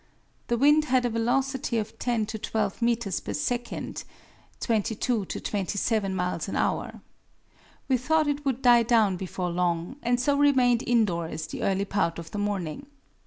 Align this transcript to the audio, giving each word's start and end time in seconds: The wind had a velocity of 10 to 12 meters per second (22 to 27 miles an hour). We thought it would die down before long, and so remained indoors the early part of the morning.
The 0.47 0.57
wind 0.57 0.85
had 0.85 1.05
a 1.05 1.11
velocity 1.11 1.77
of 1.77 1.99
10 1.99 2.25
to 2.25 2.39
12 2.39 2.81
meters 2.81 3.19
per 3.19 3.33
second 3.33 4.03
(22 4.59 5.25
to 5.25 5.39
27 5.39 6.15
miles 6.15 6.47
an 6.47 6.55
hour). 6.55 7.01
We 7.87 7.97
thought 7.97 8.25
it 8.27 8.43
would 8.43 8.63
die 8.63 8.81
down 8.81 9.15
before 9.15 9.51
long, 9.51 9.97
and 10.01 10.19
so 10.19 10.35
remained 10.35 10.81
indoors 10.87 11.45
the 11.45 11.61
early 11.61 11.85
part 11.85 12.17
of 12.17 12.31
the 12.31 12.39
morning. 12.39 12.87